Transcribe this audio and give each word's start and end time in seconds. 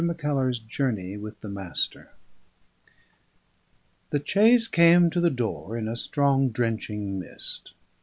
MACKELLAR'S 0.03 0.61
JOURNEY 0.61 1.17
WITH 1.17 1.41
THE 1.41 1.47
MASTER 1.47 2.09
The 4.09 4.23
chaise 4.25 4.67
came 4.67 5.11
to 5.11 5.21
the 5.21 5.29
door 5.29 5.77
in 5.77 5.87
a 5.87 5.95
strong 5.95 6.49
drenching 6.49 7.19
mist. 7.19 7.73